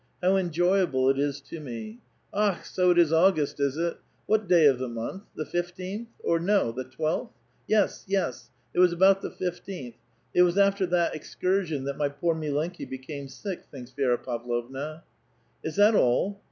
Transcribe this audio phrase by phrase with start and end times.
[0.19, 1.99] How enjoyable it is to me!—
[2.33, 2.65] Akh!
[2.65, 3.97] so it is August, is it?
[4.25, 5.25] What day of the month?
[5.35, 7.33] the fifteenth; or, no, the twelfth?
[7.67, 9.93] Yes, yes, it was about the fif teenth;
[10.33, 15.03] it was after that excuraion that my poor milenki be came sick,*' thinks Vi^ra Pavlovna.
[15.63, 16.39] ''Is that all?"